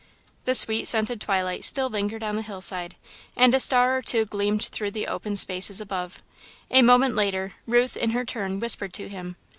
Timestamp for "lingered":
1.87-2.23